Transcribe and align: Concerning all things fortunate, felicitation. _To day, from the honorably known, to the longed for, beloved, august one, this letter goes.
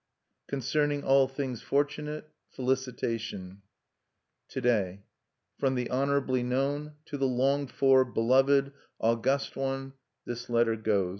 Concerning 0.47 1.03
all 1.03 1.27
things 1.27 1.61
fortunate, 1.61 2.27
felicitation. 2.49 3.61
_To 4.49 4.59
day, 4.59 5.03
from 5.59 5.75
the 5.75 5.91
honorably 5.91 6.41
known, 6.41 6.93
to 7.05 7.19
the 7.19 7.27
longed 7.27 7.71
for, 7.71 8.03
beloved, 8.03 8.71
august 8.99 9.55
one, 9.55 9.93
this 10.25 10.49
letter 10.49 10.75
goes. 10.75 11.09